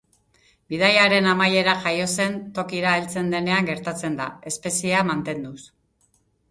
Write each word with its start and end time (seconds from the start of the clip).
Bidaiaren 0.73 1.27
amaiera 1.33 1.75
jaio 1.83 2.07
zen 2.21 2.39
tokira 2.57 2.97
heltzen 3.01 3.31
denean 3.37 3.71
gertatzen 3.71 4.19
da, 4.23 4.29
espeziea 4.55 5.07
mantenduz. 5.13 5.57